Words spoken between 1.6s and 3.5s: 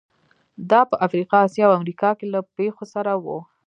او امریکا کې له پېښو سره وو.